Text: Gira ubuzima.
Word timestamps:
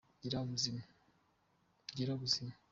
Gira 0.21 0.37
ubuzima. 2.15 2.53